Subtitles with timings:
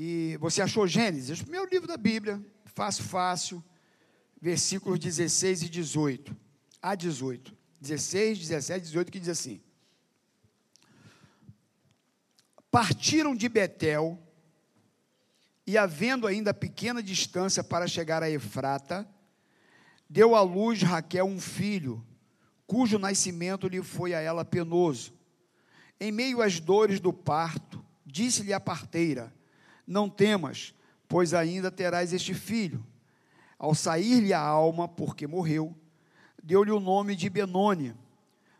[0.00, 1.42] E você achou Gênesis?
[1.42, 3.64] Meu livro da Bíblia, fácil, fácil,
[4.40, 6.36] versículos 16 e 18.
[6.80, 7.52] A 18.
[7.80, 9.60] 16, 17, 18, que diz assim:
[12.70, 14.16] Partiram de Betel,
[15.66, 19.04] e havendo ainda pequena distância para chegar a Efrata,
[20.08, 22.06] deu à luz Raquel um filho,
[22.68, 25.12] cujo nascimento lhe foi a ela penoso.
[25.98, 29.36] Em meio às dores do parto, disse-lhe a parteira:
[29.88, 30.74] Não temas,
[31.08, 32.84] pois ainda terás este filho.
[33.58, 35.74] Ao sair-lhe a alma, porque morreu,
[36.42, 37.94] deu-lhe o nome de Benoni,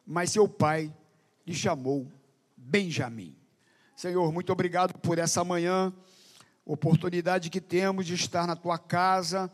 [0.06, 0.90] mas seu pai
[1.46, 2.10] lhe chamou
[2.56, 3.36] Benjamim.
[3.94, 5.92] Senhor, muito obrigado por essa manhã,
[6.64, 9.52] oportunidade que temos de estar na tua casa,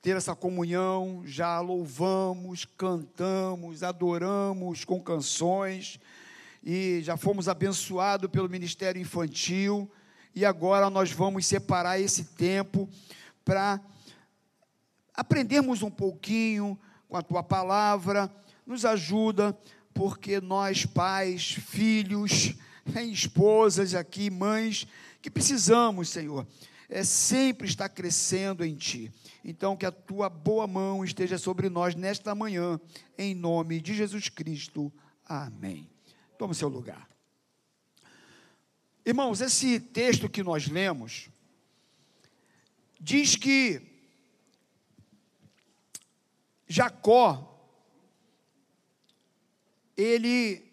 [0.00, 6.00] ter essa comunhão, já louvamos, cantamos, adoramos com canções
[6.64, 9.90] e já fomos abençoados pelo ministério infantil
[10.34, 12.88] e agora nós vamos separar esse tempo
[13.44, 13.80] para
[15.14, 18.30] aprendermos um pouquinho com a tua palavra,
[18.66, 19.56] nos ajuda,
[19.92, 22.54] porque nós, pais, filhos,
[23.12, 24.86] esposas aqui, mães,
[25.20, 26.46] que precisamos, Senhor,
[26.88, 29.12] é sempre estar crescendo em Ti.
[29.44, 32.80] Então, que a Tua boa mão esteja sobre nós nesta manhã,
[33.16, 34.92] em nome de Jesus Cristo.
[35.26, 35.88] Amém.
[36.38, 37.11] Toma seu lugar.
[39.04, 41.28] Irmãos, esse texto que nós lemos
[43.00, 43.82] diz que
[46.68, 47.48] Jacó,
[49.96, 50.64] ele,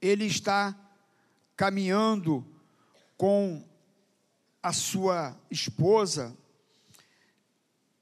[0.00, 0.72] ele está
[1.56, 2.46] caminhando
[3.16, 3.68] com
[4.62, 6.36] a sua esposa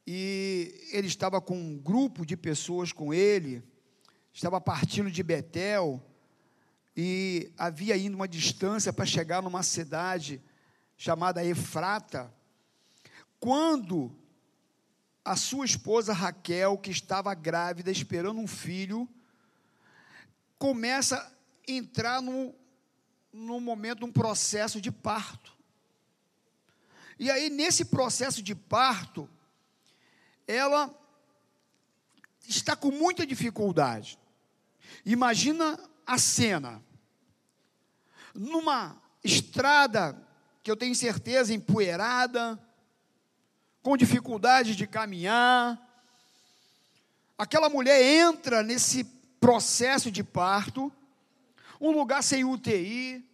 [0.06, 3.62] e ele estava com um grupo de pessoas com ele,
[4.34, 6.00] estava partindo de Betel
[6.96, 10.42] e havia ainda uma distância para chegar numa cidade
[10.96, 12.32] chamada Efrata.
[13.38, 14.16] Quando
[15.22, 19.06] a sua esposa Raquel, que estava grávida, esperando um filho,
[20.58, 22.54] começa a entrar no,
[23.30, 25.54] no momento, um processo de parto.
[27.18, 29.28] E aí, nesse processo de parto,
[30.46, 30.94] ela
[32.46, 34.18] está com muita dificuldade.
[35.04, 36.85] Imagina a cena.
[38.36, 40.16] Numa estrada
[40.62, 42.58] que eu tenho certeza empoeirada,
[43.82, 45.80] com dificuldade de caminhar.
[47.38, 49.04] Aquela mulher entra nesse
[49.38, 50.92] processo de parto,
[51.80, 53.24] um lugar sem UTI,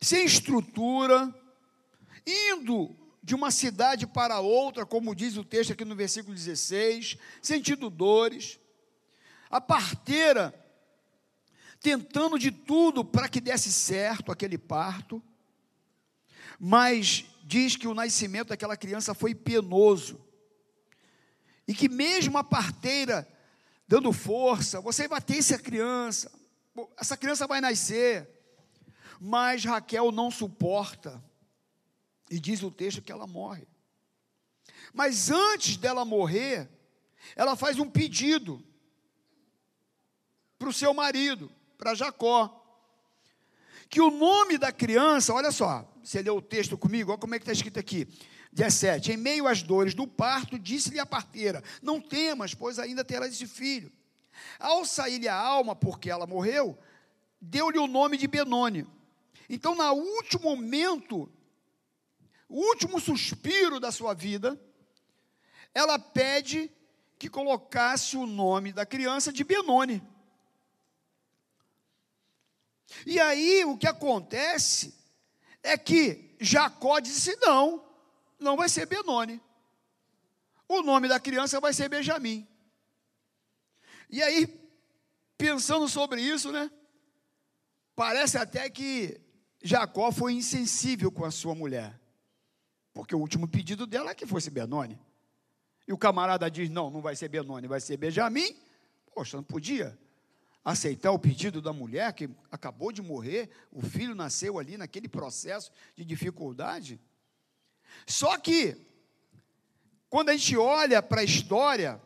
[0.00, 1.32] sem estrutura,
[2.26, 7.88] indo de uma cidade para outra, como diz o texto aqui no versículo 16, sentindo
[7.88, 8.58] dores.
[9.48, 10.52] A parteira
[11.80, 15.22] tentando de tudo para que desse certo aquele parto,
[16.58, 20.20] mas diz que o nascimento daquela criança foi penoso.
[21.66, 23.26] E que mesmo a parteira
[23.88, 26.30] dando força, você vai ter essa criança,
[26.96, 28.28] essa criança vai nascer.
[29.18, 31.22] Mas Raquel não suporta.
[32.30, 33.66] E diz o texto que ela morre.
[34.92, 36.68] Mas antes dela morrer,
[37.34, 38.64] ela faz um pedido
[40.58, 42.62] para o seu marido, para Jacó,
[43.88, 47.10] que o nome da criança, olha só, você leu o texto comigo?
[47.10, 48.06] Olha como é que está escrito aqui.
[48.52, 49.12] 17.
[49.12, 53.46] Em meio às dores do parto, disse-lhe a parteira: Não temas, pois ainda terás esse
[53.46, 53.90] filho.
[54.58, 56.78] Ao sair-lhe a alma, porque ela morreu,
[57.40, 58.86] deu-lhe o nome de Benoni.
[59.48, 61.30] Então, no último momento,
[62.48, 64.60] o último suspiro da sua vida,
[65.74, 66.70] ela pede
[67.18, 70.02] que colocasse o nome da criança de Benoni.
[73.06, 74.94] E aí o que acontece
[75.62, 77.84] é que Jacó disse: não,
[78.38, 79.40] não vai ser Benoni.
[80.68, 82.46] O nome da criança vai ser Benjamim.
[84.08, 84.46] E aí,
[85.36, 86.70] pensando sobre isso, né?
[87.94, 89.20] Parece até que
[89.62, 91.98] Jacó foi insensível com a sua mulher.
[92.92, 94.98] Porque o último pedido dela é que fosse Benoni.
[95.86, 98.56] E o camarada diz: não, não vai ser Benoni, vai ser Benjamim.
[99.12, 99.98] Poxa, não podia
[100.64, 105.70] aceitar o pedido da mulher que acabou de morrer, o filho nasceu ali naquele processo
[105.96, 107.00] de dificuldade.
[108.06, 108.76] Só que,
[110.08, 112.00] quando a gente olha para a história,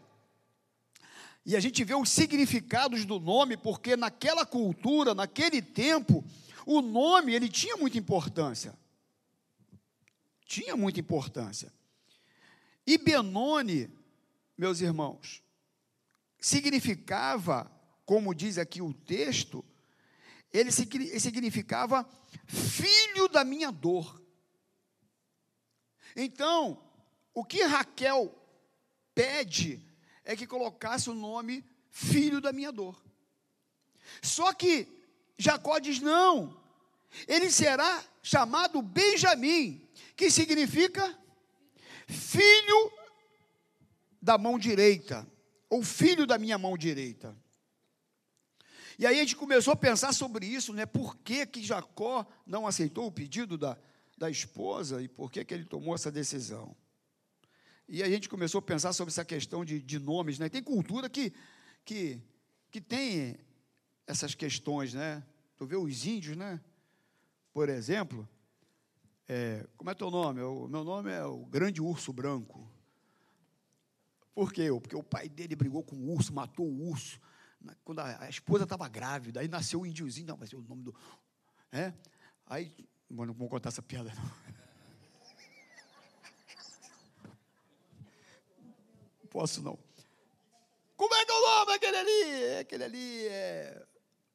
[1.45, 6.25] e a gente vê os significados do nome, porque naquela cultura, naquele tempo,
[6.65, 8.75] o nome ele tinha muita importância.
[10.47, 11.73] Tinha muita importância.
[12.87, 13.91] E Benoni,
[14.57, 15.43] meus irmãos,
[16.39, 17.71] significava
[18.05, 19.65] como diz aqui o texto,
[20.53, 22.09] ele significava
[22.47, 24.23] filho da minha dor.
[26.15, 26.81] Então,
[27.33, 28.33] o que Raquel
[29.15, 29.85] pede
[30.25, 33.03] é que colocasse o nome filho da minha dor.
[34.23, 34.87] Só que
[35.37, 36.61] Jacó diz: não,
[37.27, 39.87] ele será chamado Benjamim,
[40.17, 41.19] que significa
[42.07, 42.93] filho
[44.21, 45.27] da mão direita,
[45.69, 47.37] ou filho da minha mão direita.
[48.99, 50.87] E aí a gente começou a pensar sobre isso, né?
[50.87, 53.77] Por que, que Jacó não aceitou o pedido da,
[54.17, 56.77] da esposa e por que, que ele tomou essa decisão?
[57.89, 60.49] E a gente começou a pensar sobre essa questão de, de nomes, né?
[60.49, 61.33] Tem cultura que,
[61.85, 62.21] que,
[62.71, 63.37] que tem
[64.07, 65.23] essas questões, né?
[65.57, 66.61] Tu vê os índios, né?
[67.53, 68.29] Por exemplo,
[69.29, 70.41] é, como é teu nome?
[70.41, 72.69] O meu nome é o Grande Urso Branco.
[74.35, 74.69] Por quê?
[74.69, 77.21] Porque o pai dele brigou com o urso, matou o urso.
[77.85, 80.83] Quando a, a esposa estava grávida, aí nasceu o índiozinho, não, vai ser o nome
[80.83, 80.95] do.
[81.73, 81.93] É?
[82.47, 82.75] Aí,
[83.09, 84.55] não vou contar essa piada, não.
[89.31, 89.79] Posso não.
[90.97, 92.59] Como é que é o nome daquele ali?
[92.61, 93.87] Aquele ali é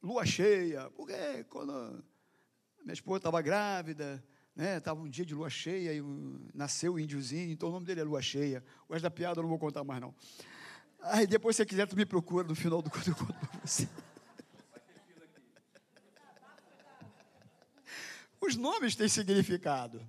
[0.01, 0.89] lua cheia.
[0.91, 2.03] Porque quando
[2.83, 4.23] minha esposa estava grávida,
[4.55, 6.01] né, estava um dia de lua cheia e
[6.53, 8.63] nasceu o índiozinho, então o nome dele é lua cheia.
[8.87, 10.13] O resto da piada eu não vou contar mais não.
[11.01, 13.59] Aí depois, se você quiser, tu me procura no final do quando eu conto para
[13.63, 13.87] você.
[18.41, 20.07] Os nomes têm significado.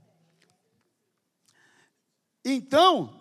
[2.45, 3.21] Então,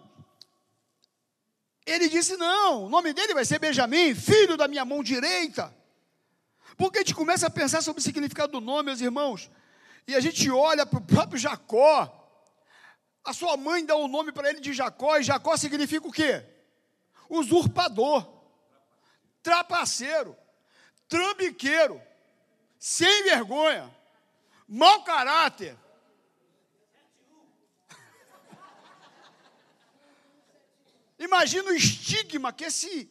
[1.85, 5.75] ele disse: não, o nome dele vai ser Benjamim, filho da minha mão direita.
[6.77, 9.49] Porque a gente começa a pensar sobre o significado do nome, meus irmãos,
[10.07, 12.15] e a gente olha para o próprio Jacó.
[13.23, 16.45] A sua mãe dá o nome para ele de Jacó, e Jacó significa o quê?
[17.29, 18.27] Usurpador,
[19.43, 20.35] trapaceiro,
[21.07, 22.01] trambiqueiro,
[22.79, 23.95] sem vergonha,
[24.67, 25.77] mau caráter.
[31.19, 33.09] Imagina o estigma que esse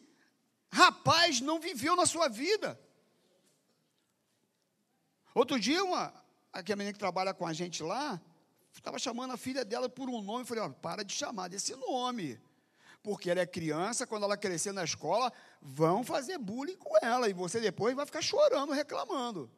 [0.71, 2.79] rapaz não viveu na sua vida.
[5.33, 6.13] Outro dia, uma,
[6.51, 8.19] aqui a menina que trabalha com a gente lá,
[8.73, 10.41] estava chamando a filha dela por um nome.
[10.41, 12.39] Eu falei, ó, para de chamar desse nome.
[13.01, 15.31] Porque ela é criança, quando ela crescer na escola,
[15.61, 17.29] vão fazer bullying com ela.
[17.29, 19.49] E você depois vai ficar chorando, reclamando.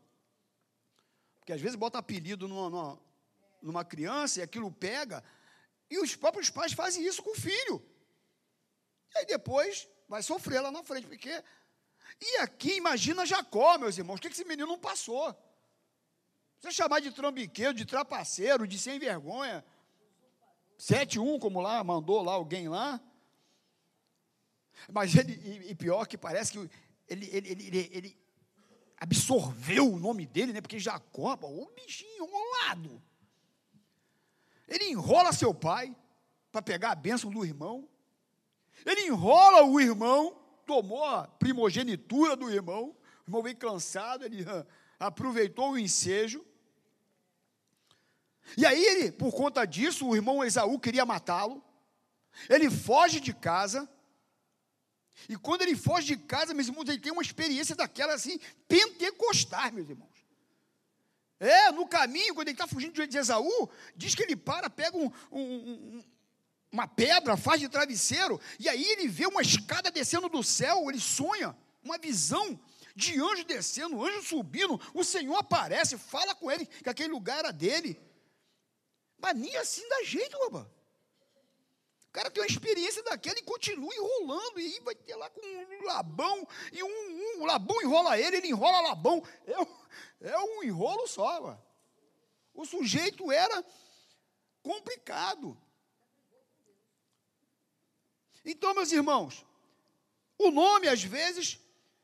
[1.40, 3.02] Porque às vezes bota apelido numa, numa,
[3.62, 5.24] numa criança e aquilo pega.
[5.90, 7.84] E os próprios pais fazem isso com o filho.
[9.14, 11.44] E aí depois vai sofrer lá na frente, porque.
[12.20, 15.36] E aqui, imagina Jacó, meus irmãos, o que esse menino não passou?
[16.60, 19.66] Você chamar de trambiqueiro, de trapaceiro, de sem vergonha,
[20.78, 23.02] 7-1, como lá, mandou lá alguém lá.
[24.92, 25.34] Mas ele,
[25.70, 26.60] e, pior que parece que
[27.08, 28.18] ele, ele, ele, ele,
[28.98, 30.62] absorveu o nome dele, né?
[30.62, 33.02] Porque Jacó, o bichinho enrolado.
[34.68, 35.96] Ele enrola seu pai
[36.52, 37.90] para pegar a bênção do irmão.
[38.86, 42.96] Ele enrola o irmão, tomou a primogenitura do irmão,
[43.26, 44.46] o irmão veio cansado, ele
[45.00, 46.46] aproveitou o ensejo.
[48.58, 51.64] E aí ele, por conta disso, o irmão Esaú queria matá-lo.
[52.50, 53.90] Ele foge de casa.
[55.30, 59.72] E quando ele foge de casa, meus irmãos, ele tem uma experiência daquela assim, pentecostal,
[59.72, 60.10] meus irmãos.
[61.40, 65.12] É, no caminho, quando ele está fugindo de Esaú, diz que ele para, pega um,
[65.32, 66.04] um,
[66.72, 71.00] uma pedra, faz de travesseiro, e aí ele vê uma escada descendo do céu, ele
[71.00, 72.60] sonha, uma visão
[72.96, 77.52] de anjo descendo, anjo subindo, o Senhor aparece, fala com ele que aquele lugar era
[77.52, 78.00] dele.
[79.18, 80.68] Mas nem assim dá jeito, rapaz.
[82.12, 85.86] O cara tem uma experiência daquela e continua enrolando, e vai ter lá com um
[85.86, 89.24] Labão, e um, um, Labão enrola ele, ele enrola Labão.
[90.20, 91.58] É, é um enrolo só.
[92.54, 93.64] O sujeito era
[94.62, 95.58] complicado.
[98.44, 99.46] Então, meus irmãos,
[100.38, 101.62] o nome, às vezes,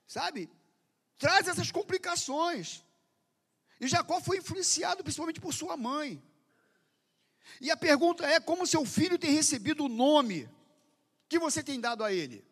[0.07, 0.49] sabe,
[1.17, 2.81] traz essas complicações.
[3.77, 6.23] E Jacó foi influenciado principalmente por sua mãe.
[7.61, 10.49] E a pergunta é: como seu filho tem recebido o nome
[11.29, 12.45] que você tem dado a ele?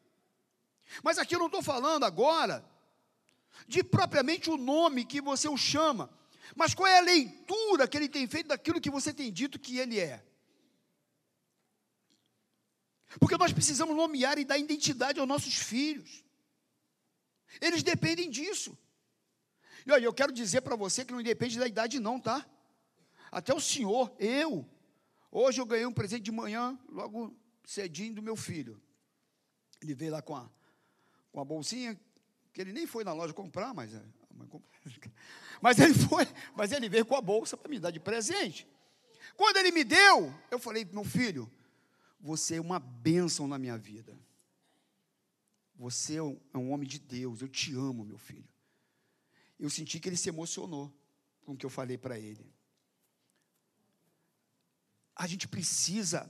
[1.04, 2.64] Mas aqui eu não estou falando agora
[3.68, 6.10] de propriamente o nome que você o chama,
[6.56, 9.78] mas qual é a leitura que ele tem feito daquilo que você tem dito que
[9.78, 10.24] ele é.
[13.20, 16.24] Porque nós precisamos nomear e dar identidade aos nossos filhos.
[17.62, 18.78] Eles dependem disso.
[19.86, 22.46] E olha, eu quero dizer para você que não depende da idade, não, tá?
[23.32, 24.68] Até o senhor, eu.
[25.38, 28.82] Hoje eu ganhei um presente de manhã, logo cedinho, do meu filho.
[29.82, 30.50] Ele veio lá com a,
[31.30, 32.00] com a bolsinha,
[32.54, 34.02] que ele nem foi na loja comprar, mas, é,
[35.62, 36.26] mas ele foi,
[36.56, 38.66] mas ele veio com a bolsa para me dar de presente.
[39.36, 41.52] Quando ele me deu, eu falei: meu filho,
[42.18, 44.18] você é uma bênção na minha vida.
[45.76, 48.48] Você é um é homem de Deus, eu te amo, meu filho.
[49.60, 50.98] Eu senti que ele se emocionou
[51.44, 52.56] com o que eu falei para ele.
[55.16, 56.30] A gente precisa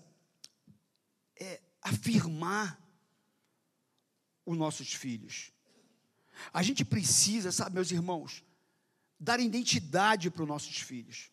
[1.40, 2.80] é, afirmar
[4.46, 5.52] os nossos filhos.
[6.54, 8.44] A gente precisa, sabe, meus irmãos,
[9.20, 11.32] dar identidade para os nossos filhos.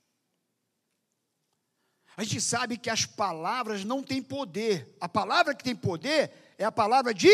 [2.17, 4.97] A gente sabe que as palavras não têm poder.
[5.01, 7.31] A palavra que tem poder é a palavra de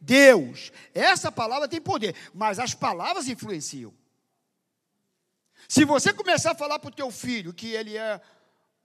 [0.00, 0.72] Deus.
[0.94, 3.94] Essa palavra tem poder, mas as palavras influenciam.
[5.68, 8.20] Se você começar a falar para o teu filho que ele é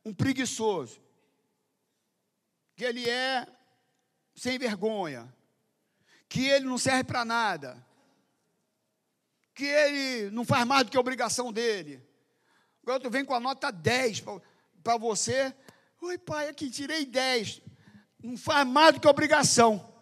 [0.07, 1.01] um preguiçoso,
[2.75, 3.45] que ele é
[4.35, 5.33] sem vergonha,
[6.29, 7.85] que ele não serve para nada,
[9.53, 12.01] que ele não faz mais do que a obrigação dele.
[12.83, 14.23] Agora tu vem com a nota 10
[14.83, 15.53] para você.
[16.01, 17.61] Oi, pai, aqui tirei 10.
[18.23, 19.93] Não faz mais do que obrigação.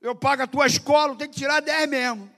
[0.00, 2.35] Eu pago a tua escola, tem que tirar 10 mesmo.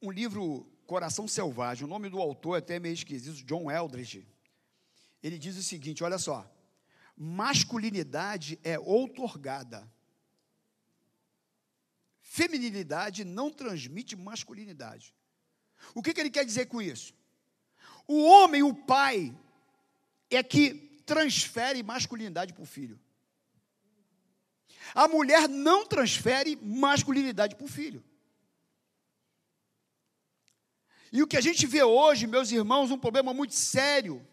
[0.00, 4.26] Um livro Coração Selvagem, o nome do autor é até meio esquisito, John Eldridge.
[5.22, 6.48] Ele diz o seguinte: olha só
[7.18, 9.90] masculinidade é outorgada.
[12.20, 15.12] Feminilidade não transmite masculinidade.
[15.94, 17.12] O que, que ele quer dizer com isso?
[18.06, 19.36] O homem, o pai,
[20.30, 23.00] é que transfere masculinidade para o filho.
[24.94, 28.04] A mulher não transfere masculinidade para o filho.
[31.12, 34.26] E o que a gente vê hoje, meus irmãos, um problema muito sério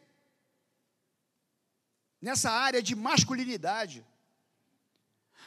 [2.22, 4.05] nessa área de masculinidade.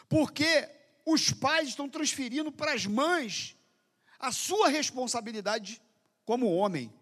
[0.09, 0.69] Porque
[1.05, 3.57] os pais estão transferindo para as mães
[4.19, 5.81] a sua responsabilidade
[6.25, 6.93] como homem.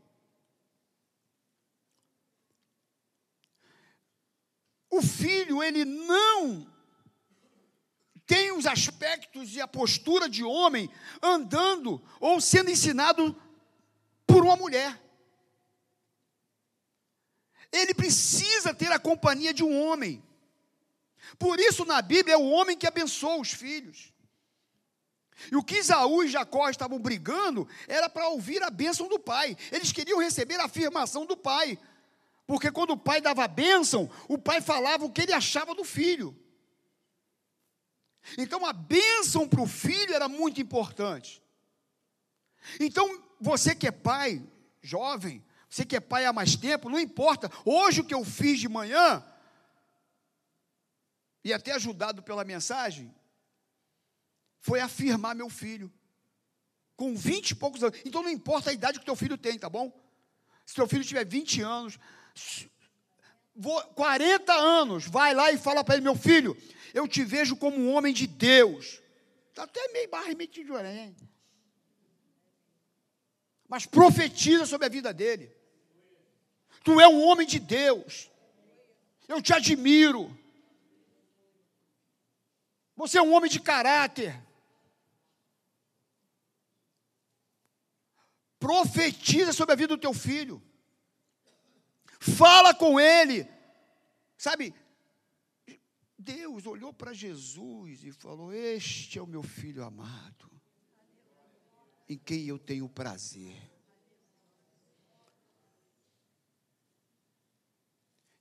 [4.91, 6.67] O filho, ele não
[8.27, 10.91] tem os aspectos e a postura de homem
[11.23, 13.37] andando ou sendo ensinado
[14.47, 15.07] uma mulher
[17.73, 20.23] ele precisa ter a companhia de um homem.
[21.39, 24.13] Por isso, na Bíblia, é o homem que abençoa os filhos.
[25.53, 29.57] E o que Isaú e Jacó estavam brigando era para ouvir a bênção do pai.
[29.71, 31.79] Eles queriam receber a afirmação do pai.
[32.47, 35.85] Porque quando o pai dava a bênção, o pai falava o que ele achava do
[35.85, 36.35] filho.
[38.39, 41.43] Então a bênção para o filho era muito importante.
[42.81, 44.43] Então, você que é pai,
[44.83, 47.51] jovem, você que é pai há mais tempo, não importa.
[47.65, 49.25] Hoje o que eu fiz de manhã,
[51.45, 53.15] e até ajudado pela mensagem,
[54.61, 55.93] foi afirmar meu filho.
[56.97, 58.01] Com 20 e poucos anos.
[58.05, 59.93] Então não importa a idade que teu filho tem, tá bom?
[60.65, 61.99] Se teu filho tiver 20 anos,
[63.95, 66.57] 40 anos, vai lá e fala para ele, meu filho,
[66.93, 69.01] eu te vejo como um homem de Deus.
[69.51, 71.15] Está até meio barra meio de orelha,
[73.69, 75.55] Mas profetiza sobre a vida dele.
[76.85, 78.31] Tu é um homem de Deus.
[79.27, 80.37] Eu te admiro.
[82.95, 84.41] Você é um homem de caráter.
[88.59, 90.63] Profetiza sobre a vida do teu filho.
[92.21, 93.49] Fala com ele.
[94.39, 94.75] Sabe,
[96.19, 100.51] Deus olhou para Jesus e falou: Este é o meu filho amado,
[102.09, 103.57] em quem eu tenho prazer.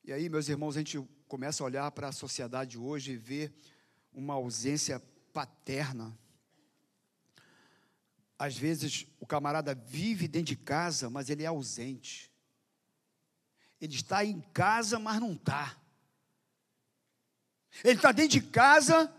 [0.03, 3.51] E aí, meus irmãos, a gente começa a olhar para a sociedade hoje e ver
[4.13, 5.01] uma ausência
[5.33, 6.15] paterna.
[8.37, 12.31] Às vezes, o camarada vive dentro de casa, mas ele é ausente.
[13.81, 15.75] Ele está em casa, mas não está.
[17.83, 19.13] Ele está dentro de casa,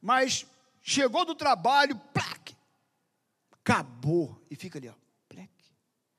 [0.00, 0.46] mas
[0.80, 1.98] chegou do trabalho,
[3.70, 4.40] acabou.
[4.50, 4.94] E fica ali, ó,
[5.28, 5.50] plec.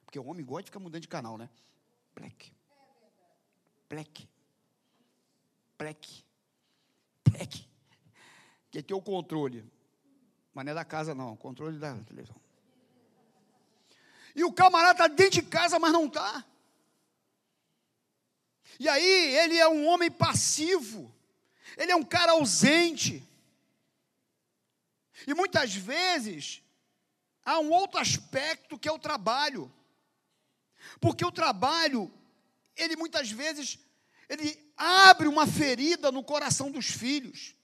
[0.06, 1.50] Porque o homem gosta de ficar mudando de canal, né?
[2.16, 2.54] Plec.
[3.90, 4.28] Plec.
[5.78, 6.24] Plec.
[7.24, 7.68] Plec.
[8.72, 9.70] Que tem o controle.
[10.54, 11.36] Mas não é da casa, não.
[11.36, 12.40] Controle da televisão.
[14.34, 16.46] E o camarada está dentro de casa, mas não está.
[18.80, 21.14] E aí, ele é um homem passivo.
[21.78, 23.28] Ele é um cara ausente.
[25.28, 26.64] E muitas vezes,
[27.46, 29.72] há um outro aspecto que é o trabalho.
[31.00, 32.12] Porque o trabalho
[32.76, 33.80] ele muitas vezes
[34.30, 37.56] ele abre uma ferida no coração dos filhos.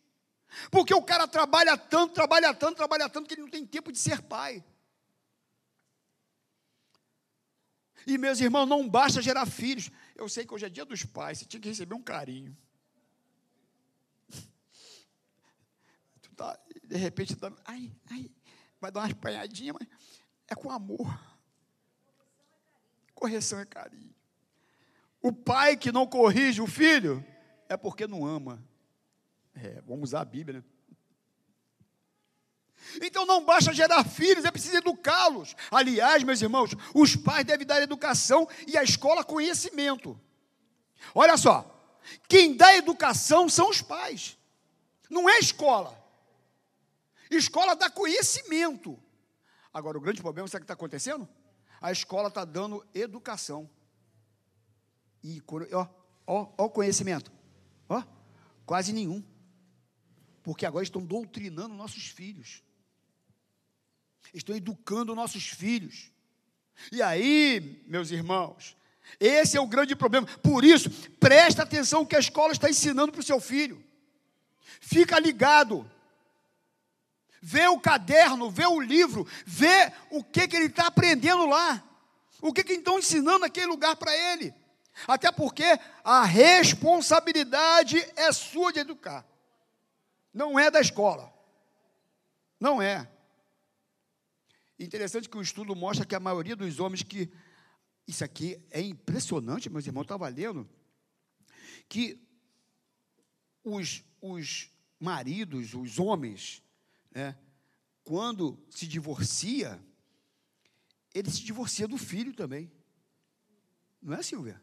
[0.70, 3.98] Porque o cara trabalha tanto, trabalha tanto, trabalha tanto que ele não tem tempo de
[3.98, 4.64] ser pai.
[8.06, 9.92] E meus irmãos, não basta gerar filhos.
[10.16, 12.58] Eu sei que hoje é dia dos pais, você tinha que receber um carinho.
[16.22, 18.32] Tu tá, de repente, tá, ai, ai,
[18.80, 19.88] vai dar uma espanhadinha, mas
[20.48, 21.20] é com amor.
[23.14, 24.14] Correção é carinho.
[25.22, 27.26] O pai que não corrige o filho
[27.68, 28.64] é porque não ama.
[29.56, 30.64] É, vamos usar a Bíblia, né?
[33.02, 35.56] Então não basta gerar filhos, é preciso educá-los.
[35.70, 40.20] Aliás, meus irmãos, os pais devem dar educação e a escola conhecimento.
[41.14, 41.76] Olha só,
[42.28, 44.38] quem dá educação são os pais,
[45.10, 45.98] não é a escola.
[47.30, 49.00] Escola dá conhecimento.
[49.74, 51.28] Agora, o grande problema, sabe o que está acontecendo?
[51.82, 53.70] A escola está dando educação.
[55.24, 55.42] E,
[55.74, 55.88] ó,
[56.26, 57.32] ó, ó o conhecimento.
[57.90, 58.04] Ó,
[58.66, 59.24] quase nenhum.
[60.42, 62.64] Porque agora estão doutrinando nossos filhos
[64.34, 66.12] estão educando nossos filhos.
[66.92, 68.76] E aí, meus irmãos,
[69.20, 70.28] esse é o grande problema.
[70.28, 73.84] Por isso, presta atenção que a escola está ensinando para o seu filho.
[74.80, 75.90] Fica ligado.
[77.42, 81.84] Vê o caderno, vê o livro, vê o que, que ele está aprendendo lá.
[82.42, 84.54] O que, que estão ensinando naquele lugar para ele.
[85.08, 85.66] Até porque
[86.04, 89.26] a responsabilidade é sua de educar.
[90.34, 91.34] Não é da escola.
[92.60, 93.08] Não é.
[94.80, 97.32] Interessante que o estudo mostra que a maioria dos homens que.
[98.08, 100.70] Isso aqui é impressionante, meus irmãos, estava lendo,
[101.90, 102.18] que
[103.64, 106.64] os, os maridos, os homens,
[107.18, 107.36] né,
[108.04, 109.84] quando se divorcia,
[111.16, 112.72] ele se divorcia do filho também.
[114.00, 114.62] Não é, Silvia?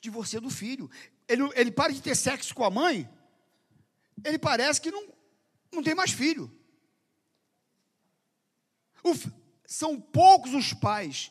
[0.00, 0.90] Divorcia do filho.
[1.28, 3.08] Ele, ele para de ter sexo com a mãe,
[4.24, 5.06] ele parece que não,
[5.72, 6.52] não tem mais filho.
[9.04, 9.14] O,
[9.64, 11.30] são poucos os pais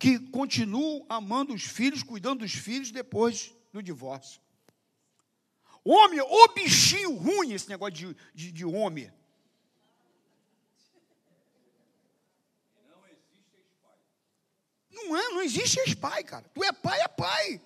[0.00, 4.40] que continuam amando os filhos, cuidando dos filhos depois do divórcio.
[5.84, 9.12] Homem, ô bichinho ruim esse negócio de, de, de homem.
[14.94, 16.48] Não é, não existe ex-pai, cara.
[16.54, 17.60] Tu é pai, é pai.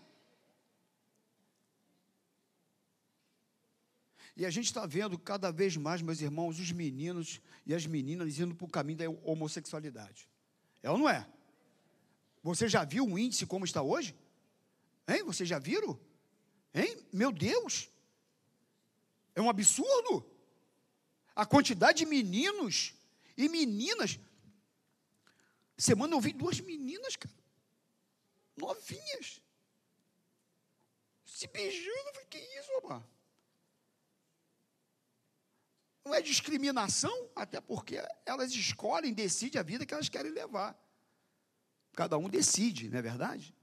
[4.37, 8.39] E a gente está vendo cada vez mais, meus irmãos, os meninos e as meninas
[8.39, 10.29] indo para o caminho da homossexualidade.
[10.83, 11.27] É ou não é?
[12.43, 14.15] Você já viu o índice como está hoje?
[15.09, 15.25] Hein?
[15.25, 15.99] Vocês já viram?
[16.73, 16.97] Hein?
[17.13, 17.91] Meu Deus!
[19.35, 20.25] É um absurdo.
[21.35, 22.95] A quantidade de meninos
[23.37, 24.19] e meninas.
[25.79, 27.35] Semana eu vi duas meninas, cara.
[28.57, 29.41] Novinhas.
[31.25, 32.09] Se beijando.
[32.09, 33.05] Eu falei, que isso, rapaz?
[36.05, 40.77] Não é discriminação, até porque elas escolhem, decidem a vida que elas querem levar.
[41.93, 43.55] Cada um decide, não é verdade?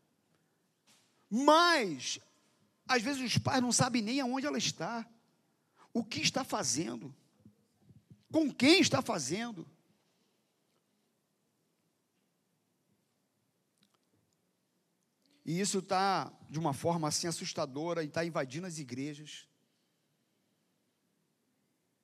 [1.30, 2.20] Mas,
[2.88, 5.06] às vezes os pais não sabem nem aonde ela está,
[5.92, 7.14] o que está fazendo,
[8.32, 9.68] com quem está fazendo.
[15.46, 19.48] E isso está de uma forma assim assustadora e está invadindo as igrejas.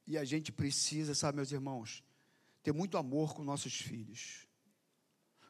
[0.06, 2.04] E a gente precisa, sabe, meus irmãos,
[2.62, 4.48] ter muito amor com nossos filhos,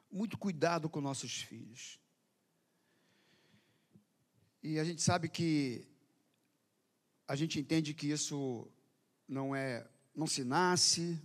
[0.09, 1.99] muito cuidado com nossos filhos.
[4.63, 5.85] E a gente sabe que
[7.27, 8.71] a gente entende que isso
[9.27, 11.19] não é, não se nasce,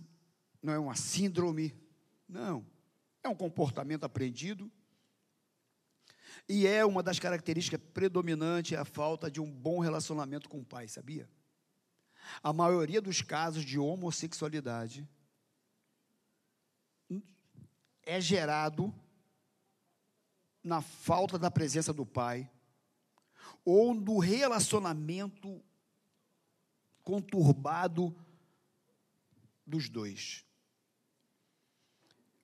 [0.61, 1.73] não é uma síndrome,
[2.27, 2.65] não.
[3.23, 4.71] É um comportamento aprendido.
[6.49, 10.87] E é uma das características predominantes a falta de um bom relacionamento com o pai,
[10.87, 11.29] sabia?
[12.41, 15.07] A maioria dos casos de homossexualidade
[18.03, 18.93] é gerado
[20.63, 22.49] na falta da presença do pai
[23.65, 25.61] ou no relacionamento
[27.03, 28.15] conturbado
[29.65, 30.46] dos dois.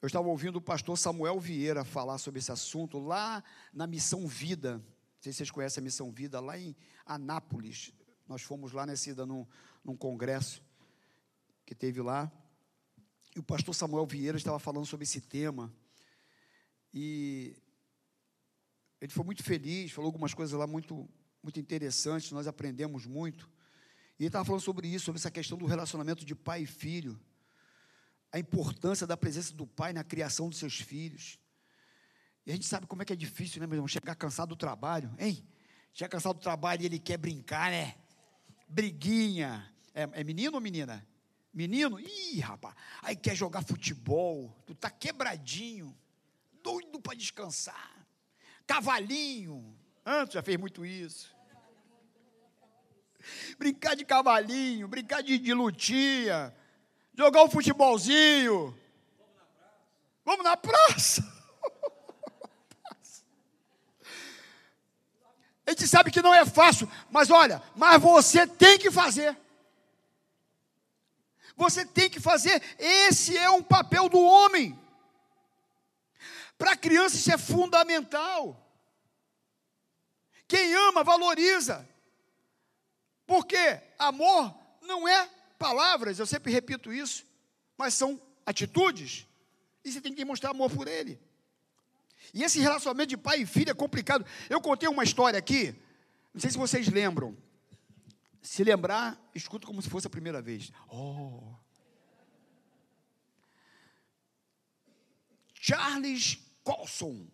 [0.03, 3.41] Eu estava ouvindo o pastor Samuel Vieira falar sobre esse assunto lá
[3.73, 4.79] na Missão Vida.
[4.79, 4.83] Não
[5.21, 7.93] sei se vocês conhecem a Missão Vida, lá em Anápolis.
[8.27, 9.47] Nós fomos lá nesse, num,
[9.81, 10.61] num congresso
[11.65, 12.29] que teve lá.
[13.33, 15.73] E o pastor Samuel Vieira estava falando sobre esse tema.
[16.93, 17.55] E
[18.99, 21.09] ele foi muito feliz, falou algumas coisas lá muito,
[21.41, 23.49] muito interessantes, nós aprendemos muito.
[24.19, 27.17] E ele estava falando sobre isso, sobre essa questão do relacionamento de pai e filho.
[28.33, 31.39] A importância da presença do pai na criação dos seus filhos.
[32.45, 33.87] E a gente sabe como é que é difícil, né, meu irmão?
[33.87, 35.47] Chegar cansado do trabalho, hein?
[35.93, 37.95] Chegar cansado do trabalho e ele quer brincar, né?
[38.67, 41.07] Briguinha, É, é menino ou menina?
[41.53, 41.99] Menino?
[41.99, 45.95] Ih, rapaz, aí quer jogar futebol, tu tá quebradinho,
[46.63, 48.07] doido para descansar.
[48.65, 49.77] Cavalinho.
[50.03, 51.31] Antes já fez muito isso.
[53.59, 56.53] Brincar de cavalinho, brincar de, de lutinha,
[57.13, 58.77] jogar um futebolzinho.
[60.25, 61.21] Vamos na praça.
[65.65, 69.37] A gente sabe que não é fácil, mas olha, mas você tem que fazer.
[71.55, 72.61] Você tem que fazer.
[72.77, 74.77] Esse é um papel do homem.
[76.57, 78.59] Para a criança isso é fundamental.
[80.47, 81.87] Quem ama, valoriza.
[83.25, 85.29] Porque amor não é
[85.63, 87.25] palavras, eu sempre repito isso,
[87.77, 89.25] mas são atitudes.
[89.85, 91.17] E você tem que demonstrar amor por ele.
[92.33, 94.25] E esse relacionamento de pai e filho é complicado.
[94.49, 95.73] Eu contei uma história aqui,
[96.33, 97.37] não sei se vocês lembram.
[98.41, 100.69] Se lembrar, escuta como se fosse a primeira vez.
[100.89, 101.55] Oh.
[105.53, 107.25] Charles Colson,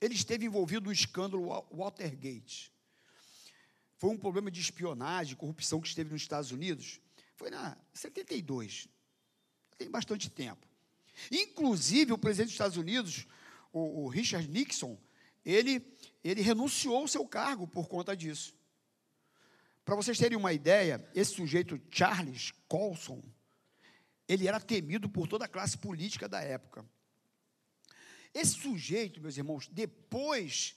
[0.00, 2.72] ele esteve envolvido no escândalo Watergate.
[3.98, 7.00] Foi um problema de espionagem, corrupção que esteve nos Estados Unidos.
[7.36, 8.88] Foi na 72.
[9.76, 10.66] Tem bastante tempo.
[11.30, 13.26] Inclusive, o presidente dos Estados Unidos,
[13.72, 14.98] o, o Richard Nixon,
[15.44, 15.84] ele,
[16.22, 18.54] ele renunciou ao seu cargo por conta disso.
[19.84, 23.22] Para vocês terem uma ideia, esse sujeito, Charles Colson,
[24.28, 26.86] ele era temido por toda a classe política da época.
[28.32, 30.76] Esse sujeito, meus irmãos, depois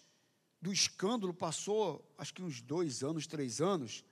[0.61, 4.03] do escândalo, passou acho que uns dois anos, três anos,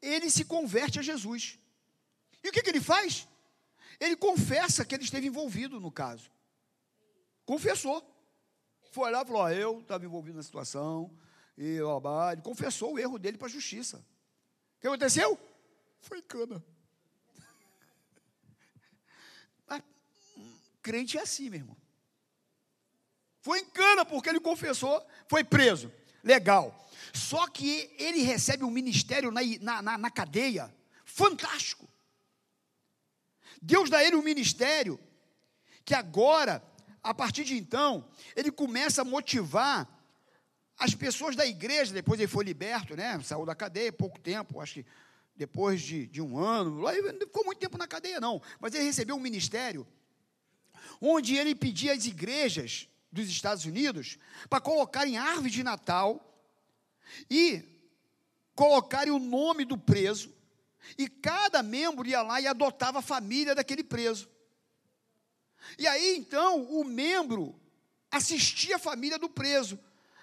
[0.00, 1.58] ele se converte a Jesus.
[2.42, 3.28] E o que, que ele faz?
[3.98, 6.30] Ele confessa que ele esteve envolvido no caso.
[7.44, 8.02] Confessou.
[8.90, 11.14] Foi lá e falou: Eu estava envolvido na situação.
[11.56, 12.00] E ó,
[12.32, 13.98] ele confessou o erro dele para a justiça.
[13.98, 15.38] O que aconteceu?
[16.00, 16.64] Foi cana.
[19.68, 19.82] Mas,
[20.80, 21.76] crente é assim, meu irmão.
[23.42, 25.92] Foi em cana, porque ele confessou, foi preso.
[26.22, 26.88] Legal.
[27.12, 30.74] Só que ele recebe um ministério na, na, na cadeia
[31.04, 31.89] fantástico.
[33.60, 34.98] Deus dá a ele um ministério
[35.84, 36.62] que agora,
[37.02, 39.88] a partir de então, ele começa a motivar
[40.78, 41.92] as pessoas da igreja.
[41.92, 43.20] Depois ele foi liberto, né?
[43.22, 44.86] Saiu da cadeia pouco tempo, acho que
[45.36, 46.88] depois de, de um ano.
[46.88, 48.42] Ele não ficou muito tempo na cadeia, não.
[48.60, 49.86] Mas ele recebeu um ministério
[51.00, 54.18] onde ele pedia às igrejas dos Estados Unidos
[54.48, 56.44] para colocarem árvore de Natal
[57.28, 57.64] e
[58.54, 60.32] colocarem o nome do preso,
[60.96, 64.28] e cada membro ia lá e adotava a família daquele preso.
[65.78, 67.60] E aí então o membro
[68.10, 69.78] assistia a família do preso,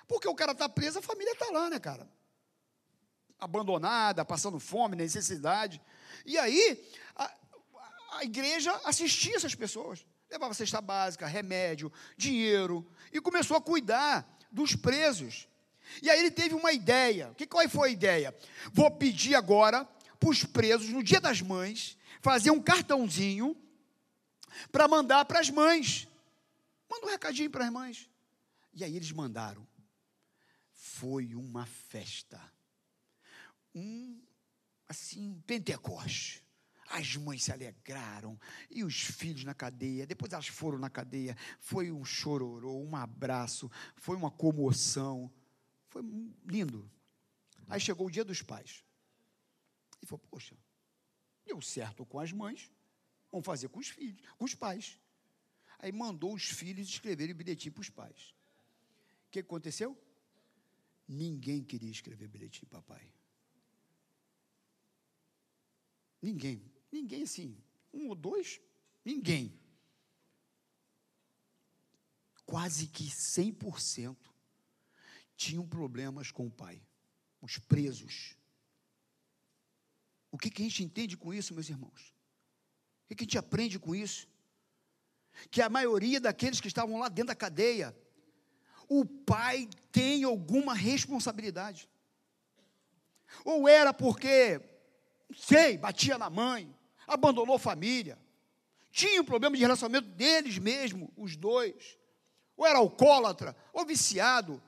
[0.08, 2.10] porque o cara está preso, a família está lá, né, cara?
[3.40, 5.82] Abandonada, passando fome, necessidade.
[6.26, 6.84] E aí
[7.16, 7.34] a,
[8.14, 10.06] a igreja assistia essas pessoas.
[10.30, 15.48] Levava cesta básica, remédio, dinheiro, e começou a cuidar dos presos.
[16.02, 17.34] E aí ele teve uma ideia.
[17.38, 18.36] Que qual foi a ideia?
[18.74, 19.88] Vou pedir agora
[20.20, 23.56] para os presos, no dia das mães, fazer um cartãozinho
[24.72, 26.08] para mandar para as mães.
[26.90, 28.10] Manda um recadinho para as mães.
[28.74, 29.68] E aí eles mandaram.
[30.72, 32.42] Foi uma festa.
[33.74, 34.22] Um,
[34.88, 36.44] assim, Pentecoste.
[36.90, 38.40] As mães se alegraram,
[38.72, 43.70] e os filhos na cadeia, depois elas foram na cadeia, foi um chororô, um abraço,
[43.98, 45.30] foi uma comoção,
[45.90, 46.02] foi
[46.46, 46.90] lindo.
[47.68, 48.86] Aí chegou o dia dos pais.
[50.02, 50.58] E falou, poxa,
[51.46, 52.72] deu certo com as mães,
[53.32, 55.00] vamos fazer com os filhos, com os pais.
[55.80, 58.36] Aí mandou os filhos escreverem o bilhetinho para os pais.
[59.28, 59.98] O que aconteceu?
[61.08, 63.14] Ninguém queria escrever bilhetinho para papai.
[66.22, 66.62] Ninguém.
[66.92, 67.58] Ninguém assim.
[67.94, 68.60] Um ou dois?
[69.04, 69.58] Ninguém.
[72.46, 74.18] Quase que 100%
[75.36, 76.82] tinham problemas com o pai.
[77.42, 78.37] Os presos.
[80.32, 82.14] O que, que a gente entende com isso, meus irmãos?
[83.04, 84.28] O que, que a gente aprende com isso?
[85.50, 87.96] Que a maioria daqueles que estavam lá dentro da cadeia,
[88.90, 91.90] o pai tem alguma responsabilidade.
[93.44, 94.62] Ou era porque,
[95.36, 96.74] sei, batia na mãe,
[97.06, 98.18] abandonou a família,
[98.92, 101.98] tinha um problema de relacionamento deles mesmo, os dois,
[102.56, 104.62] ou era alcoólatra, ou viciado.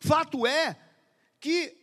[0.00, 0.78] Fato é
[1.40, 1.76] que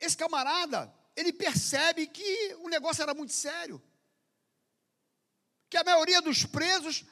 [0.00, 3.82] esse camarada, ele percebe que o negócio era muito sério.
[5.70, 7.04] Que a maioria dos presos,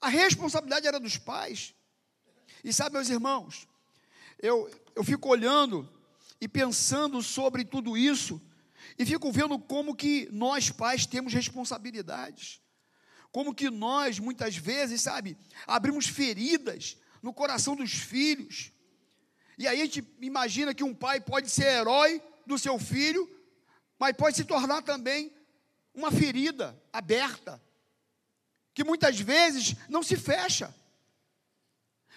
[0.00, 1.74] a responsabilidade era dos pais.
[2.62, 3.66] E sabe, meus irmãos,
[4.38, 5.88] eu, eu fico olhando
[6.40, 8.40] e pensando sobre tudo isso,
[8.98, 12.60] E fico vendo como que nós pais temos responsabilidades.
[13.30, 18.72] Como que nós, muitas vezes, sabe, abrimos feridas no coração dos filhos.
[19.56, 23.28] E aí a gente imagina que um pai pode ser herói do seu filho,
[23.98, 25.32] mas pode se tornar também
[25.94, 27.62] uma ferida aberta,
[28.74, 30.74] que muitas vezes não se fecha.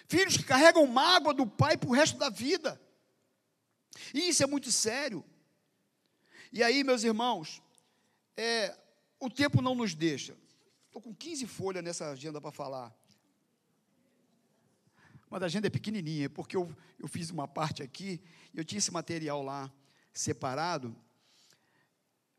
[0.08, 2.80] Filhos que carregam mágoa do pai para o resto da vida.
[4.14, 5.24] E isso é muito sério.
[6.52, 7.62] E aí, meus irmãos,
[8.36, 8.76] é,
[9.18, 10.36] o tempo não nos deixa.
[10.86, 12.94] Estou com 15 folhas nessa agenda para falar.
[15.28, 18.22] Mas a agenda é pequenininha, porque eu, eu fiz uma parte aqui,
[18.54, 19.70] eu tinha esse material lá
[20.18, 20.96] separado,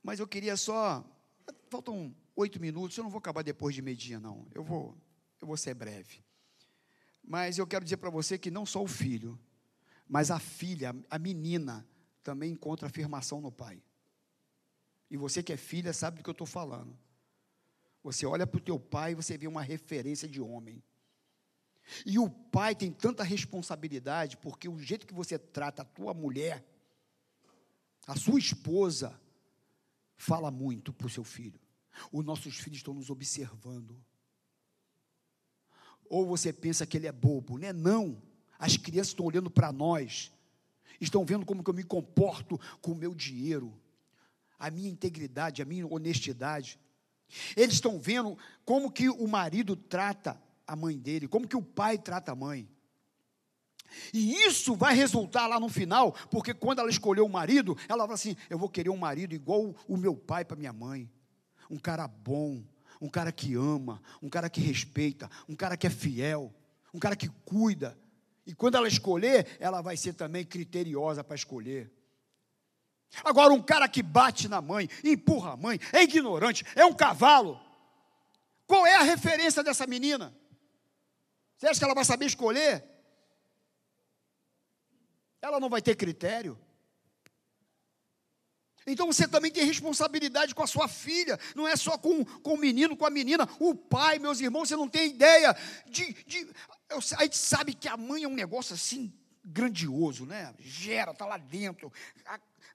[0.04, 1.06] mas eu queria só.
[1.70, 4.48] Faltam oito minutos, eu não vou acabar depois de meio-dia, não.
[4.54, 4.96] Eu vou,
[5.42, 6.24] eu vou ser breve.
[7.24, 9.38] Mas eu quero dizer para você que não só o filho,
[10.08, 11.86] mas a filha, a menina,
[12.24, 13.82] também encontra afirmação no pai.
[15.10, 16.98] E você que é filha sabe do que eu estou falando.
[18.04, 20.82] Você olha para o teu pai e você vê uma referência de homem.
[22.06, 26.66] E o pai tem tanta responsabilidade, porque o jeito que você trata a tua mulher,
[28.08, 29.20] a sua esposa,
[30.16, 31.60] fala muito para o seu filho.
[32.12, 34.02] Os nossos filhos estão nos observando.
[36.10, 37.74] Ou você pensa que ele é bobo, né?
[37.74, 38.22] Não.
[38.58, 40.32] As crianças estão olhando para nós,
[41.02, 43.78] estão vendo como que eu me comporto com o meu dinheiro,
[44.58, 46.80] a minha integridade, a minha honestidade.
[47.56, 51.98] Eles estão vendo como que o marido trata a mãe dele, como que o pai
[51.98, 52.68] trata a mãe.
[54.14, 58.14] E isso vai resultar lá no final, porque quando ela escolheu o marido, ela fala
[58.14, 61.10] assim: Eu vou querer um marido igual o meu pai para minha mãe.
[61.70, 62.64] Um cara bom,
[63.02, 66.54] um cara que ama, um cara que respeita, um cara que é fiel,
[66.94, 67.98] um cara que cuida.
[68.46, 71.92] E quando ela escolher, ela vai ser também criteriosa para escolher.
[73.24, 77.60] Agora, um cara que bate na mãe, empurra a mãe, é ignorante, é um cavalo.
[78.66, 80.36] Qual é a referência dessa menina?
[81.58, 82.84] Você acha que ela vai saber escolher?
[85.42, 86.58] Ela não vai ter critério.
[88.88, 92.58] Então você também tem responsabilidade com a sua filha, não é só com, com o
[92.58, 93.48] menino, com a menina.
[93.60, 96.14] O pai, meus irmãos, você não tem ideia de.
[96.26, 96.48] de
[96.90, 100.54] a gente sabe que a mãe é um negócio assim grandioso, né?
[100.60, 101.92] Gera, está lá dentro,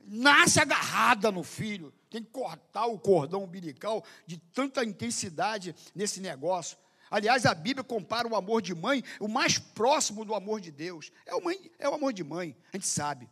[0.00, 6.76] nasce agarrada no filho, tem que cortar o cordão umbilical de tanta intensidade nesse negócio.
[7.12, 11.12] Aliás, a Bíblia compara o amor de mãe, o mais próximo do amor de Deus.
[11.26, 13.28] É o, mãe, é o amor de mãe, a gente sabe.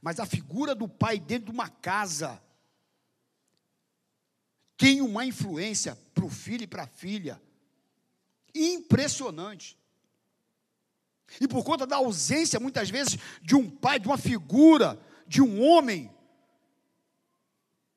[0.00, 2.40] Mas a figura do pai dentro de uma casa
[4.76, 7.42] tem uma influência para o filho e para a filha.
[8.54, 9.76] Impressionante.
[11.40, 15.60] E por conta da ausência, muitas vezes, de um pai, de uma figura, de um
[15.60, 16.08] homem,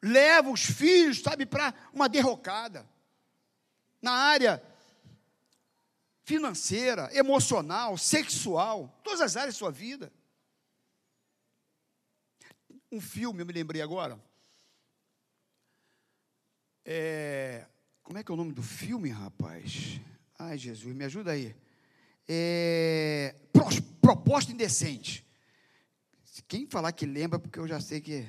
[0.01, 2.89] leva os filhos, sabe, para uma derrocada.
[4.01, 4.63] Na área
[6.27, 10.11] financeira, emocional, sexual, todas as áreas da sua vida.
[12.91, 14.21] Um filme, eu me lembrei agora.
[16.83, 17.65] É,
[18.03, 20.01] como é que é o nome do filme, rapaz?
[20.37, 21.55] Ai, Jesus, me ajuda aí.
[22.27, 23.33] É,
[24.01, 25.25] proposta indecente.
[26.45, 28.27] Quem falar que lembra, porque eu já sei que.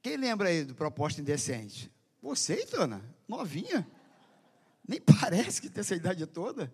[0.00, 1.92] Quem lembra aí do proposta indecente?
[2.22, 3.04] Você, Itana?
[3.28, 3.86] Novinha?
[4.90, 6.72] Nem parece que tem essa idade toda.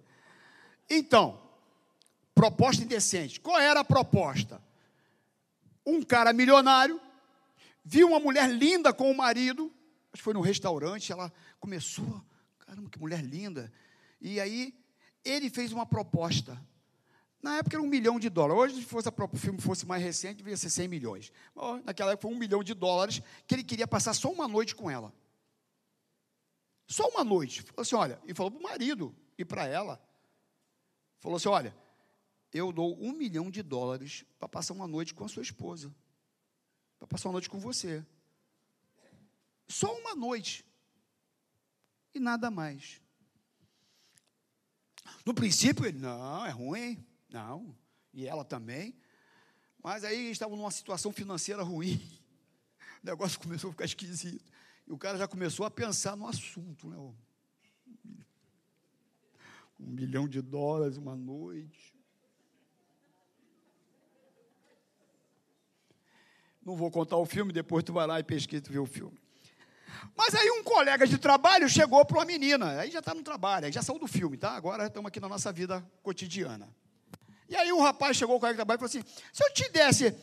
[0.88, 1.38] Então,
[2.34, 3.38] proposta indecente.
[3.38, 4.62] Qual era a proposta?
[5.84, 6.98] Um cara milionário
[7.84, 9.70] viu uma mulher linda com o marido,
[10.12, 12.24] acho que foi no restaurante, ela começou,
[12.60, 13.70] caramba, que mulher linda.
[14.18, 14.74] E aí
[15.22, 16.58] ele fez uma proposta.
[17.42, 18.62] Na época era um milhão de dólares.
[18.62, 21.30] Hoje, se fosse o filme fosse mais recente, devia ser 100 milhões.
[21.84, 24.90] naquela época foi um milhão de dólares que ele queria passar só uma noite com
[24.90, 25.12] ela.
[26.86, 27.62] Só uma noite.
[27.62, 30.00] Falou assim: olha, e falou para o marido e para ela.
[31.18, 31.74] Falou assim: olha,
[32.52, 35.94] eu dou um milhão de dólares para passar uma noite com a sua esposa.
[36.98, 38.04] Para passar uma noite com você.
[39.68, 40.64] Só uma noite.
[42.14, 43.00] E nada mais.
[45.24, 47.04] No princípio, ele, não, é ruim.
[47.28, 47.76] Não.
[48.14, 48.96] E ela também.
[49.82, 52.00] Mas aí estavam numa situação financeira ruim.
[53.02, 54.52] O negócio começou a ficar esquisito.
[54.86, 56.96] E o cara já começou a pensar no assunto, né?
[59.78, 61.94] Um milhão de dólares uma noite.
[66.64, 69.16] Não vou contar o filme, depois tu vai lá e pesquisa e vê o filme.
[70.16, 73.66] Mas aí um colega de trabalho chegou para uma menina, aí já está no trabalho,
[73.66, 74.52] aí já saiu do filme, tá?
[74.52, 76.68] Agora estamos aqui na nossa vida cotidiana.
[77.48, 79.68] E aí um rapaz chegou o colega de trabalho e falou assim: se eu te
[79.70, 80.14] desse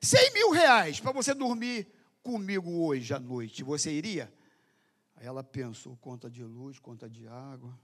[0.00, 1.86] 100 mil reais para você dormir
[2.26, 4.32] comigo hoje à noite, você iria?
[5.14, 7.78] Aí ela pensou, conta de luz, conta de água.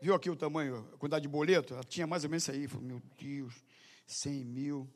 [0.00, 1.74] Viu aqui o tamanho, a quantidade de boleto?
[1.74, 2.68] Ela tinha mais ou menos isso aí.
[2.68, 3.64] Falou, meu Deus,
[4.06, 4.88] 100 mil.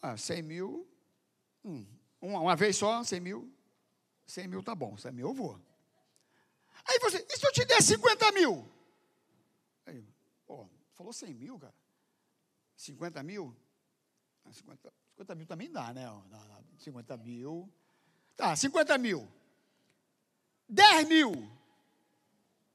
[0.00, 0.88] Ah, 100 mil,
[1.62, 1.86] hum,
[2.22, 3.52] uma, uma vez só, 100 mil.
[4.26, 5.60] 100 mil tá bom, 100 mil eu vou.
[6.86, 8.66] Aí você, e se eu te der 50 mil?
[9.84, 10.02] Aí,
[10.46, 11.74] pô, falou 100 mil, cara.
[12.76, 13.54] 50 mil?
[14.50, 16.08] 50, ah, 50 mil também dá, né?
[16.78, 17.72] 50 mil.
[18.36, 19.28] Tá, 50 mil.
[20.68, 21.50] 10 mil.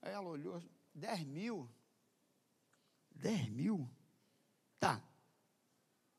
[0.02, 0.62] Aí ela olhou,
[0.93, 1.69] 10 mil?
[3.12, 3.89] 10 mil?
[4.80, 5.02] Tá.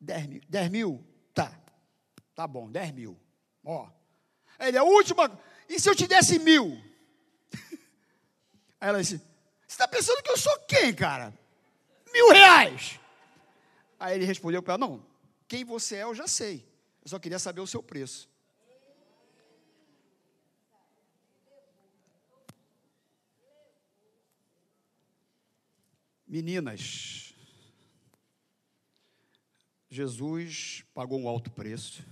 [0.01, 0.41] 10 mil?
[0.49, 1.07] 10 mil?
[1.33, 1.59] Tá.
[2.35, 3.19] Tá bom, 10 mil.
[3.65, 3.89] Ó.
[4.59, 5.31] Ele, a última.
[5.69, 6.83] E se eu te desse mil?
[8.81, 9.25] Aí ela disse: Você
[9.67, 11.33] está pensando que eu sou quem, cara?
[12.13, 12.99] Mil reais.
[14.01, 15.07] Aí ele respondeu para ela: Não,
[15.49, 16.69] quem você é eu já sei.
[17.03, 18.29] Eu só queria saber o seu preço.
[26.27, 27.33] Meninas,
[29.89, 32.05] Jesus pagou um alto preço.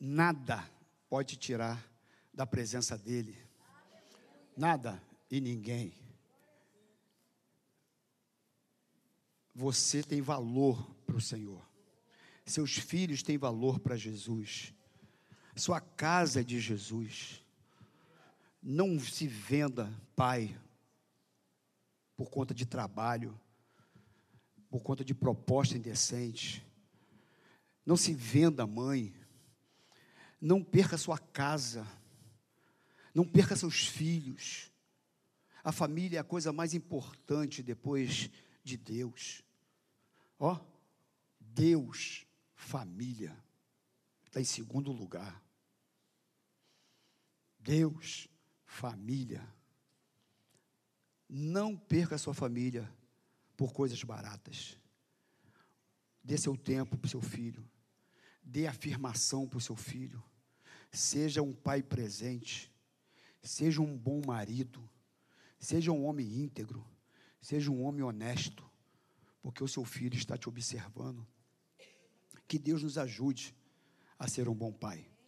[0.00, 0.64] Nada
[1.10, 1.86] pode tirar
[2.32, 3.36] da presença dele.
[4.56, 6.03] Nada e ninguém.
[9.54, 11.64] Você tem valor para o Senhor.
[12.44, 14.74] Seus filhos têm valor para Jesus.
[15.54, 17.40] Sua casa é de Jesus.
[18.60, 20.58] Não se venda, pai,
[22.16, 23.38] por conta de trabalho,
[24.68, 26.66] por conta de proposta indecente.
[27.86, 29.14] Não se venda, mãe.
[30.40, 31.86] Não perca sua casa.
[33.14, 34.72] Não perca seus filhos.
[35.62, 38.28] A família é a coisa mais importante depois
[38.64, 39.43] de Deus.
[40.38, 40.58] Ó,
[41.38, 43.36] Deus, família,
[44.26, 45.42] está em segundo lugar.
[47.58, 48.28] Deus,
[48.66, 49.46] família.
[51.28, 52.92] Não perca a sua família
[53.56, 54.78] por coisas baratas.
[56.22, 57.68] Dê seu tempo para o seu filho.
[58.42, 60.22] Dê afirmação para o seu filho.
[60.90, 62.72] Seja um pai presente.
[63.42, 64.88] Seja um bom marido.
[65.58, 66.86] Seja um homem íntegro.
[67.40, 68.68] Seja um homem honesto.
[69.44, 71.26] Porque o seu filho está te observando.
[72.48, 73.54] Que Deus nos ajude
[74.18, 75.06] a ser um bom pai.